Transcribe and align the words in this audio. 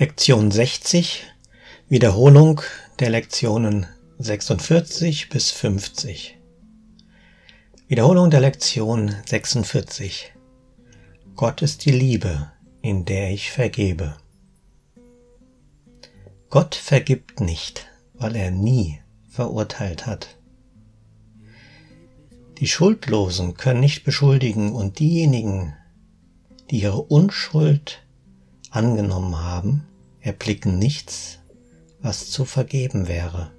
Lektion 0.00 0.52
60 0.52 1.24
Wiederholung 1.88 2.60
der 3.00 3.10
Lektionen 3.10 3.86
46 4.20 5.28
bis 5.28 5.50
50 5.50 6.38
Wiederholung 7.88 8.30
der 8.30 8.38
Lektion 8.38 9.12
46 9.26 10.32
Gott 11.34 11.62
ist 11.62 11.84
die 11.84 11.90
Liebe, 11.90 12.48
in 12.80 13.06
der 13.06 13.32
ich 13.32 13.50
vergebe. 13.50 14.16
Gott 16.48 16.76
vergibt 16.76 17.40
nicht, 17.40 17.88
weil 18.14 18.36
er 18.36 18.52
nie 18.52 19.00
verurteilt 19.28 20.06
hat. 20.06 20.38
Die 22.58 22.68
Schuldlosen 22.68 23.54
können 23.54 23.80
nicht 23.80 24.04
beschuldigen 24.04 24.76
und 24.76 25.00
diejenigen, 25.00 25.74
die 26.70 26.82
ihre 26.82 27.02
Unschuld 27.02 28.04
angenommen 28.70 29.36
haben, 29.38 29.86
erblicken 30.20 30.78
nichts, 30.78 31.38
was 32.00 32.30
zu 32.30 32.44
vergeben 32.44 33.08
wäre. 33.08 33.50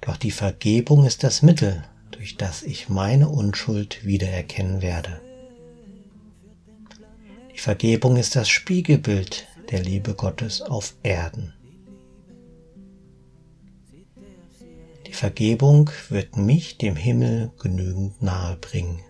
Doch 0.00 0.16
die 0.16 0.30
Vergebung 0.30 1.04
ist 1.04 1.24
das 1.24 1.42
Mittel, 1.42 1.84
durch 2.10 2.36
das 2.36 2.62
ich 2.62 2.88
meine 2.88 3.28
Unschuld 3.28 4.04
wiedererkennen 4.04 4.82
werde. 4.82 5.20
Die 7.52 7.58
Vergebung 7.58 8.16
ist 8.16 8.36
das 8.36 8.48
Spiegelbild 8.48 9.46
der 9.70 9.82
Liebe 9.82 10.14
Gottes 10.14 10.62
auf 10.62 10.94
Erden. 11.02 11.52
Die 15.06 15.12
Vergebung 15.12 15.90
wird 16.08 16.36
mich 16.36 16.78
dem 16.78 16.96
Himmel 16.96 17.50
genügend 17.58 18.22
nahe 18.22 18.56
bringen. 18.56 19.00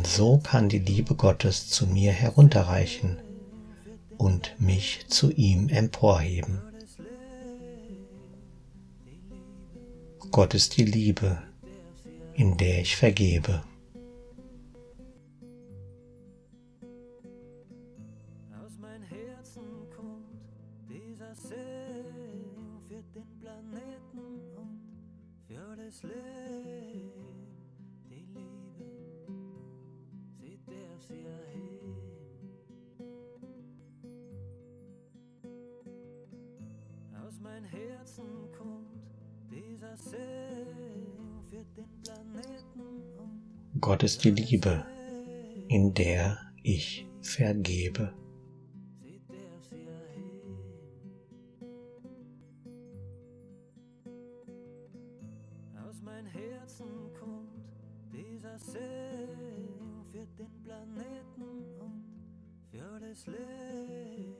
Und 0.00 0.06
so 0.06 0.38
kann 0.38 0.70
die 0.70 0.78
Liebe 0.78 1.14
Gottes 1.14 1.68
zu 1.68 1.86
mir 1.86 2.10
herunterreichen 2.10 3.18
und 4.16 4.58
mich 4.58 5.06
zu 5.08 5.30
ihm 5.30 5.68
emporheben. 5.68 6.62
Gott 10.30 10.54
ist 10.54 10.78
die 10.78 10.86
Liebe, 10.86 11.42
in 12.32 12.56
der 12.56 12.80
ich 12.80 12.96
vergebe. 12.96 13.62
Aus 18.58 18.72
mein 18.80 19.02
Herzen 19.02 19.64
kommt 19.94 20.24
dieser 20.88 21.34
Segen 21.34 22.80
für 22.88 23.02
den 23.14 23.38
Planeten 23.38 24.56
und 24.56 24.80
für 25.46 25.76
das 25.76 26.02
Leben. 26.04 27.29
Mein 37.42 37.64
Herzen 37.64 38.24
kommt 38.56 38.88
dieser 39.50 39.96
Segen 39.96 41.42
für 41.48 41.64
den 41.76 41.88
Planeten 42.02 43.02
und 43.18 43.80
Gott 43.80 44.02
ist 44.02 44.24
die 44.24 44.30
Liebe, 44.30 44.84
in 45.68 45.92
der 45.94 46.38
ich 46.62 47.06
vergebe. 47.22 48.12
Aus 55.88 56.02
mein 56.02 56.26
Herzen 56.26 56.86
kommt 57.18 57.50
dieser 58.12 58.58
Segen 58.58 59.89
für 60.10 60.26
den 60.36 60.62
Planeten 60.64 61.80
und 61.80 62.04
für 62.70 63.00
das 63.00 63.26
Leben. 63.26 64.34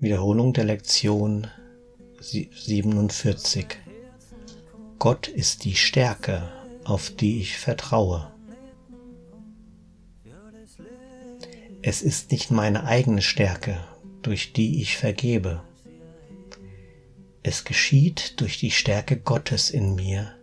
Wiederholung 0.00 0.54
der 0.54 0.64
Lektion 0.64 1.46
47. 2.20 3.66
Gott 4.98 5.28
ist 5.28 5.64
die 5.64 5.74
Stärke, 5.74 6.50
auf 6.84 7.10
die 7.10 7.40
ich 7.40 7.58
vertraue. 7.58 8.32
Es 11.82 12.00
ist 12.00 12.30
nicht 12.30 12.50
meine 12.50 12.84
eigene 12.84 13.20
Stärke, 13.20 13.78
durch 14.22 14.54
die 14.54 14.80
ich 14.80 14.96
vergebe. 14.96 15.62
Es 17.42 17.64
geschieht 17.64 18.40
durch 18.40 18.58
die 18.58 18.70
Stärke 18.70 19.16
Gottes 19.16 19.70
in 19.70 19.94
mir, 19.94 20.34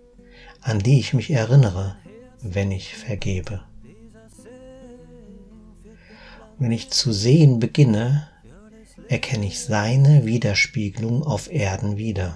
an 0.61 0.79
die 0.79 0.99
ich 0.99 1.13
mich 1.13 1.29
erinnere, 1.29 1.97
wenn 2.41 2.71
ich 2.71 2.95
vergebe. 2.95 3.63
Wenn 6.57 6.71
ich 6.71 6.89
zu 6.89 7.13
sehen 7.13 7.59
beginne, 7.59 8.27
erkenne 9.09 9.45
ich 9.45 9.59
seine 9.59 10.25
Widerspiegelung 10.25 11.21
auf 11.23 11.51
Erden 11.51 11.97
wieder. 11.97 12.35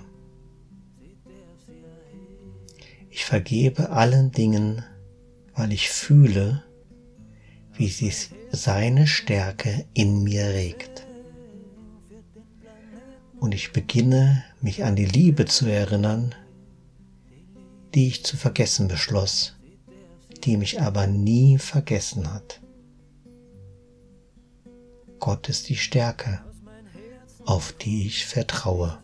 Ich 3.10 3.26
vergebe 3.26 3.90
allen 3.90 4.32
Dingen, 4.32 4.86
weil 5.56 5.74
ich 5.74 5.90
fühle, 5.90 6.64
wie 7.74 7.90
sich 7.90 8.30
seine 8.52 9.08
Stärke 9.08 9.86
in 9.94 10.24
mir 10.24 10.46
regt. 10.46 11.08
Und 13.40 13.56
ich 13.56 13.74
beginne 13.74 14.44
mich 14.64 14.84
an 14.84 14.96
die 14.96 15.06
Liebe 15.06 15.46
zu 15.46 15.66
erinnern, 15.66 16.36
die 17.94 18.08
ich 18.08 18.24
zu 18.24 18.38
vergessen 18.38 18.88
beschloss, 18.88 19.56
die 20.44 20.58
mich 20.58 20.82
aber 20.82 21.08
nie 21.08 21.58
vergessen 21.58 22.34
hat. 22.34 22.62
Gott 25.20 25.50
ist 25.50 25.70
die 25.70 25.76
Stärke 25.76 26.42
auf 27.46 27.74
die 27.74 28.08
ich 28.08 28.26
vertraue. 28.26 28.98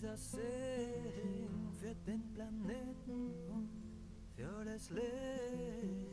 Dieser 0.00 0.16
Segen 0.16 1.68
für 1.78 1.94
den 2.06 2.22
Planeten 2.32 3.34
und 3.48 3.68
für 4.34 4.64
das 4.64 4.90
Leben. 4.90 6.06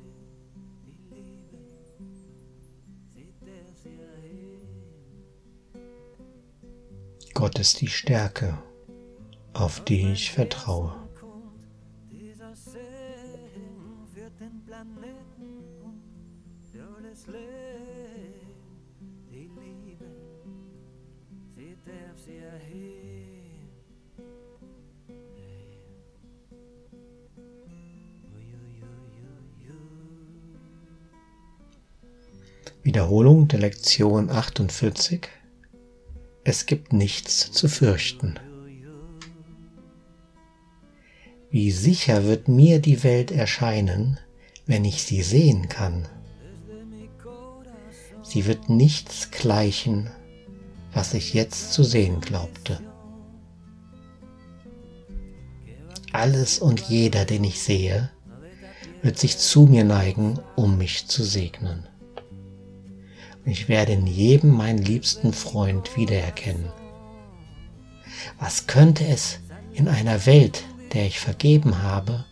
Gott 7.33 7.59
ist 7.59 7.81
die 7.81 7.87
Stärke, 7.87 8.57
auf 9.53 9.83
die 9.85 10.11
ich 10.11 10.31
vertraue. 10.31 11.07
Wiederholung 32.87 33.49
der 33.49 33.59
Lektion 33.59 34.29
48 34.29 35.27
es 36.45 36.65
gibt 36.67 36.93
nichts 36.93 37.51
zu 37.51 37.67
fürchten. 37.67 38.35
Wie 41.49 41.71
sicher 41.71 42.23
wird 42.23 42.47
mir 42.47 42.79
die 42.79 43.03
Welt 43.03 43.29
erscheinen, 43.29 44.21
wenn 44.67 44.85
ich 44.85 45.03
sie 45.03 45.21
sehen 45.21 45.67
kann. 45.67 46.07
Sie 48.23 48.45
wird 48.45 48.69
nichts 48.69 49.31
gleichen, 49.31 50.09
was 50.93 51.13
ich 51.13 51.33
jetzt 51.33 51.73
zu 51.73 51.83
sehen 51.83 52.21
glaubte. 52.21 52.79
Alles 56.13 56.59
und 56.59 56.79
jeder, 56.87 57.25
den 57.25 57.43
ich 57.43 57.61
sehe, 57.61 58.11
wird 59.01 59.19
sich 59.19 59.37
zu 59.37 59.65
mir 59.65 59.83
neigen, 59.83 60.39
um 60.55 60.77
mich 60.77 61.07
zu 61.07 61.25
segnen. 61.25 61.85
Ich 63.49 63.69
werde 63.69 63.93
in 63.93 64.05
jedem 64.07 64.51
meinen 64.51 64.83
liebsten 64.83 65.31
Freund 65.31 65.95
wiedererkennen. 65.95 66.69
Was 68.39 68.67
könnte 68.67 69.05
es 69.07 69.39
in 69.71 69.87
einer 69.87 70.25
Welt, 70.25 70.65
der 70.91 71.05
ich 71.05 71.21
vergeben 71.21 71.81
habe 71.81 72.25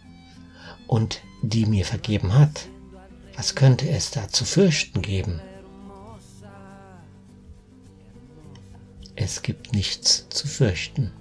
und 0.88 1.22
die 1.42 1.66
mir 1.68 1.86
vergeben 1.86 2.34
hat, 2.34 2.68
was 3.38 3.56
könnte 3.56 3.88
es 3.88 4.12
da 4.12 4.28
zu 4.28 4.44
fürchten 4.44 5.02
geben? 5.02 5.40
Es 9.16 9.42
gibt 9.42 9.72
nichts 9.72 10.28
zu 10.28 10.48
fürchten. 10.48 11.14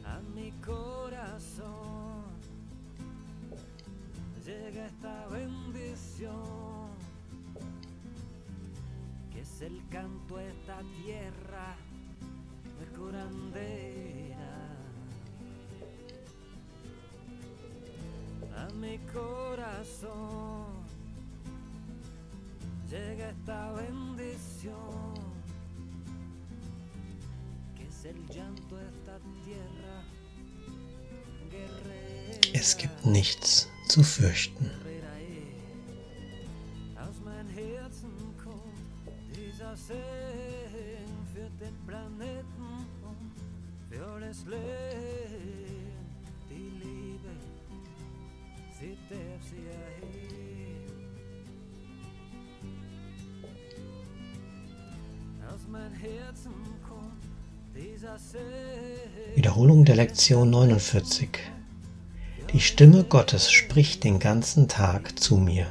Mi 18.84 18.98
corazón 19.12 20.66
llega 22.90 23.30
esta 23.30 23.72
bendición 23.72 25.14
que 27.76 27.86
es 27.86 28.04
el 28.04 28.26
llanto 28.28 28.76
de 28.76 28.88
esta 28.88 29.18
tierra 29.44 30.04
guerrera. 31.50 32.40
Es 32.52 32.76
gibt 32.76 33.04
nichts 33.04 33.68
zu 33.88 34.02
fürchten. 34.02 34.70
Dieser 39.64 39.76
Segen 39.76 41.26
für 41.32 41.64
den 41.64 41.74
Planeten 41.86 42.86
und 43.02 43.32
für 43.88 44.20
das 44.20 44.44
Leben, 44.44 45.94
die 46.50 46.86
Liebe 46.86 47.30
Wiederholung 59.34 59.84
der 59.84 59.96
Lektion 59.96 60.50
49. 60.50 61.28
Die 62.52 62.60
Stimme 62.60 63.04
Gottes 63.04 63.50
spricht 63.50 64.04
den 64.04 64.18
ganzen 64.18 64.68
Tag 64.68 65.18
zu 65.18 65.36
mir. 65.36 65.66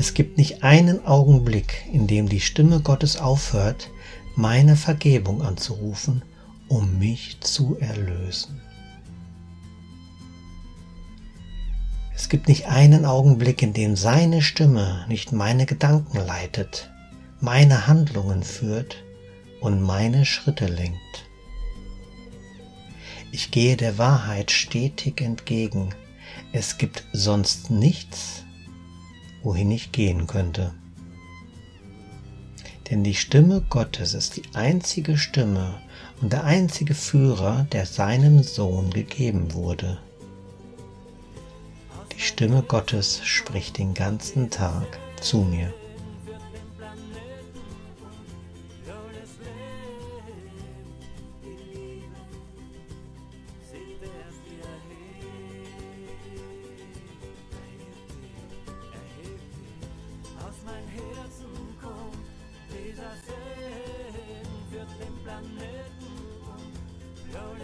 Es 0.00 0.14
gibt 0.14 0.38
nicht 0.38 0.62
einen 0.62 1.04
Augenblick, 1.04 1.84
in 1.92 2.06
dem 2.06 2.26
die 2.26 2.40
Stimme 2.40 2.80
Gottes 2.80 3.18
aufhört, 3.18 3.90
meine 4.34 4.74
Vergebung 4.74 5.42
anzurufen, 5.42 6.22
um 6.68 6.98
mich 6.98 7.36
zu 7.42 7.76
erlösen. 7.78 8.62
Es 12.14 12.30
gibt 12.30 12.48
nicht 12.48 12.66
einen 12.66 13.04
Augenblick, 13.04 13.60
in 13.60 13.74
dem 13.74 13.94
seine 13.94 14.40
Stimme 14.40 15.04
nicht 15.06 15.32
meine 15.32 15.66
Gedanken 15.66 16.16
leitet, 16.16 16.90
meine 17.42 17.86
Handlungen 17.86 18.42
führt 18.42 19.04
und 19.60 19.82
meine 19.82 20.24
Schritte 20.24 20.64
lenkt. 20.64 21.26
Ich 23.32 23.50
gehe 23.50 23.76
der 23.76 23.98
Wahrheit 23.98 24.50
stetig 24.50 25.20
entgegen. 25.20 25.90
Es 26.52 26.78
gibt 26.78 27.04
sonst 27.12 27.70
nichts, 27.70 28.44
wohin 29.42 29.70
ich 29.70 29.92
gehen 29.92 30.26
könnte. 30.26 30.72
Denn 32.90 33.04
die 33.04 33.14
Stimme 33.14 33.62
Gottes 33.70 34.14
ist 34.14 34.36
die 34.36 34.42
einzige 34.54 35.16
Stimme 35.16 35.80
und 36.20 36.32
der 36.32 36.44
einzige 36.44 36.94
Führer, 36.94 37.66
der 37.72 37.86
seinem 37.86 38.42
Sohn 38.42 38.90
gegeben 38.90 39.54
wurde. 39.54 39.98
Die 42.12 42.20
Stimme 42.20 42.62
Gottes 42.62 43.20
spricht 43.24 43.78
den 43.78 43.94
ganzen 43.94 44.50
Tag 44.50 44.98
zu 45.20 45.38
mir. 45.38 45.72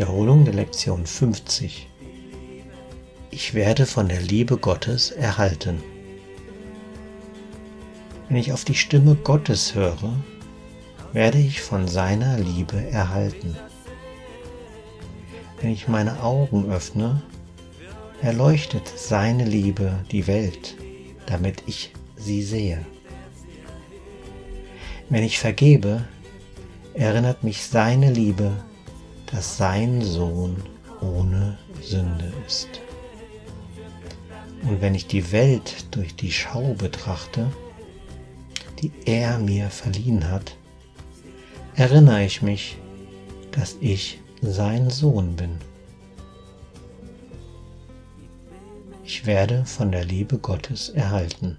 Wiederholung 0.00 0.46
der 0.46 0.54
Lektion 0.54 1.04
50 1.04 1.86
ich 3.30 3.52
werde 3.52 3.84
von 3.84 4.08
der 4.08 4.22
Liebe 4.22 4.56
Gottes 4.56 5.10
erhalten. 5.10 5.82
Wenn 8.26 8.38
ich 8.38 8.54
auf 8.54 8.64
die 8.64 8.74
Stimme 8.74 9.14
Gottes 9.14 9.74
höre, 9.74 10.14
werde 11.12 11.36
ich 11.36 11.60
von 11.60 11.86
seiner 11.86 12.38
Liebe 12.38 12.82
erhalten. 12.90 13.54
Wenn 15.60 15.70
ich 15.70 15.86
meine 15.86 16.22
Augen 16.22 16.72
öffne, 16.72 17.20
erleuchtet 18.22 18.90
seine 18.96 19.44
Liebe 19.44 19.92
die 20.10 20.26
Welt, 20.26 20.76
damit 21.26 21.62
ich 21.66 21.92
sie 22.16 22.42
sehe. 22.42 22.86
Wenn 25.10 25.24
ich 25.24 25.38
vergebe, 25.38 26.06
erinnert 26.94 27.44
mich 27.44 27.64
seine 27.64 28.10
Liebe, 28.10 28.64
dass 29.32 29.56
sein 29.56 30.02
Sohn 30.02 30.56
ohne 31.00 31.58
Sünde 31.82 32.32
ist. 32.46 32.68
Und 34.62 34.80
wenn 34.80 34.94
ich 34.94 35.06
die 35.06 35.32
Welt 35.32 35.86
durch 35.92 36.14
die 36.14 36.32
Schau 36.32 36.74
betrachte, 36.74 37.50
die 38.80 38.92
er 39.06 39.38
mir 39.38 39.70
verliehen 39.70 40.30
hat, 40.30 40.56
erinnere 41.74 42.24
ich 42.24 42.42
mich, 42.42 42.76
dass 43.52 43.76
ich 43.80 44.20
sein 44.42 44.90
Sohn 44.90 45.36
bin. 45.36 45.58
Ich 49.04 49.26
werde 49.26 49.64
von 49.64 49.90
der 49.92 50.04
Liebe 50.04 50.38
Gottes 50.38 50.90
erhalten. 50.90 51.58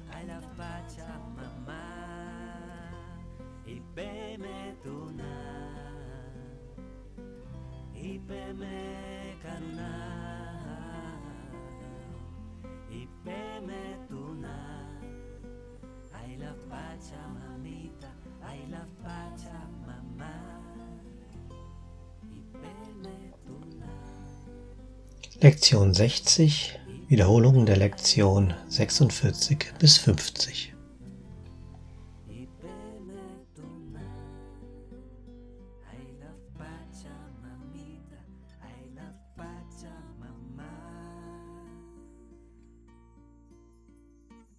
Lektion 25.43 25.91
60 25.95 26.79
Wiederholungen 27.07 27.65
der 27.65 27.75
Lektion 27.75 28.53
46 28.69 29.73
bis 29.79 29.97
50. 29.97 30.73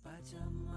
Pachamama 0.02 0.71